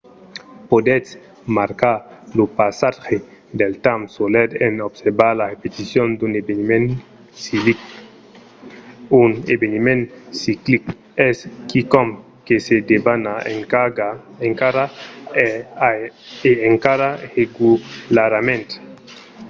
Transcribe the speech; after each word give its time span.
podètz 0.69 1.09
marcar 1.57 1.97
lo 2.37 2.45
passatge 2.59 3.17
del 3.59 3.73
temps 3.85 4.07
solet 4.17 4.49
en 4.67 4.73
observar 4.89 5.31
la 5.39 5.45
repeticion 5.53 6.07
d’un 6.19 6.33
eveniment 6.41 6.87
ciclic. 7.43 7.79
un 9.23 9.31
eveniment 9.55 10.03
ciclic 10.41 10.83
es 11.29 11.37
quicòm 11.69 12.09
que 12.47 12.55
se 12.65 12.77
debana 12.91 13.33
encara 14.49 14.83
e 15.43 16.51
encara 16.71 17.09
regularament 17.37 18.67